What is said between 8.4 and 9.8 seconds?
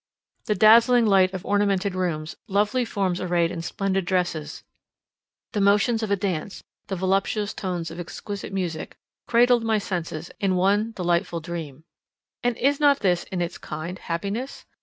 music, cradled my